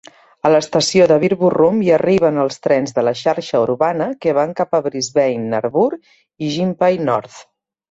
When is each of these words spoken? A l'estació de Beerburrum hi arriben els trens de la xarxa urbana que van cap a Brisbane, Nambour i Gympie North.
A 0.47 0.51
l'estació 0.51 1.05
de 1.11 1.17
Beerburrum 1.23 1.83
hi 1.87 1.91
arriben 1.97 2.39
els 2.45 2.57
trens 2.63 2.95
de 2.97 3.03
la 3.09 3.13
xarxa 3.21 3.61
urbana 3.67 4.09
que 4.25 4.35
van 4.41 4.57
cap 4.63 4.75
a 4.79 4.81
Brisbane, 4.89 5.47
Nambour 5.55 5.89
i 6.49 6.53
Gympie 6.59 7.07
North. 7.13 7.41